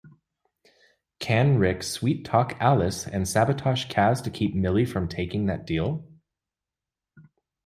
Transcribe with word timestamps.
Can 1.19 1.59
Rick 1.59 1.83
sweet-talk 1.83 2.55
Alice 2.59 3.05
and 3.05 3.27
sabotage 3.27 3.85
Kaz 3.85 4.19
to 4.23 4.31
keep 4.31 4.55
Millie 4.55 4.83
from 4.83 5.07
taking 5.07 5.45
that 5.45 5.63
deal? 5.67 6.07